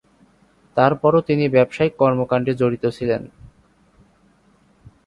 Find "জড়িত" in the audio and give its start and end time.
2.61-2.85